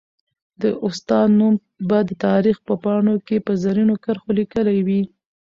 د 0.61 0.63
استاد 0.87 1.27
نوم 1.39 1.53
به 1.87 1.97
د 2.09 2.11
تاریخ 2.25 2.57
په 2.67 2.73
پاڼو 2.83 3.15
کي 3.27 3.37
په 3.45 3.51
زرینو 3.63 3.95
کرښو 4.03 4.29
ليکلی 4.39 4.77
وي. 4.87 5.01